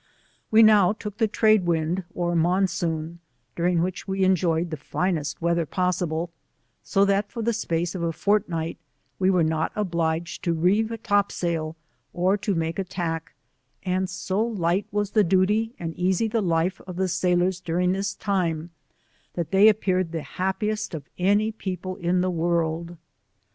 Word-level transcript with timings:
We 0.49 0.63
now 0.63 0.93
took 0.93 1.19
the 1.19 1.27
trade 1.27 1.67
wind 1.67 2.05
or 2.15 2.35
monsoon, 2.35 3.19
during 3.55 3.83
which 3.83 4.07
we 4.07 4.23
enjoyed 4.23 4.71
the 4.71 4.77
finest 4.77 5.43
wea 5.43 5.53
ther 5.53 5.67
possible, 5.67 6.31
80 6.83 7.05
that* 7.05 7.31
for 7.31 7.43
the 7.43 7.53
space 7.53 7.93
of 7.93 8.01
a 8.01 8.11
fortnight 8.11 8.79
we 9.19 9.29
were 9.29 9.43
not 9.43 9.71
obliged 9.75 10.43
to 10.45 10.53
reeve 10.55 10.89
a 10.91 10.97
topsail 10.97 11.75
or 12.13 12.35
to 12.35 12.55
make 12.55 12.79
a 12.79 12.83
tack, 12.83 13.35
and 13.83 14.09
so 14.09 14.41
light 14.43 14.87
was 14.91 15.11
the 15.11 15.23
duty 15.23 15.75
and 15.77 15.93
easy 15.93 16.27
the 16.27 16.41
life 16.41 16.81
of 16.87 16.95
the 16.95 17.07
sailors 17.07 17.59
during 17.61 17.91
this 17.91 18.15
time, 18.15 18.71
that 19.35 19.51
they 19.51 19.67
appear 19.69 19.99
ed 19.99 20.11
the 20.13 20.23
happiest 20.23 20.95
of 20.95 21.07
any 21.19 21.51
people 21.51 21.97
in 21.97 22.21
the 22.21 22.31
world. 22.31 22.97